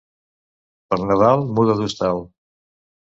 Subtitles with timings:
[0.93, 2.25] Per Nadal muda d'hostal.